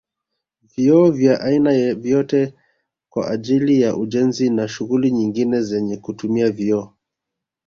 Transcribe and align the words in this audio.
Vioo 0.75 1.11
vya 1.11 1.39
aina 1.41 1.93
vyote 1.95 2.53
kwa 3.09 3.29
ajili 3.29 3.81
ya 3.81 3.95
ujenzi 3.95 4.49
na 4.49 4.67
shughuli 4.67 5.11
nyingine 5.11 5.61
zenye 5.61 5.97
kutumia 5.97 6.51
vioo 6.51 6.93